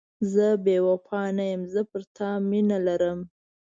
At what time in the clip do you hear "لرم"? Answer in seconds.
2.87-3.19